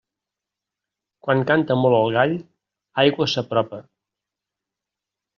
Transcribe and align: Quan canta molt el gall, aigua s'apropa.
Quan 1.25 1.43
canta 1.51 1.77
molt 1.81 1.97
el 1.97 2.15
gall, 2.15 2.33
aigua 3.03 3.27
s'apropa. 3.35 3.81